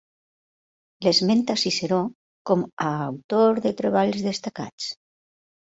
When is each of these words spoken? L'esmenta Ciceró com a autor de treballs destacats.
L'esmenta 1.07 1.57
Ciceró 1.65 1.99
com 2.51 2.65
a 2.87 2.89
autor 3.03 3.63
de 3.69 3.75
treballs 3.85 4.27
destacats. 4.33 4.93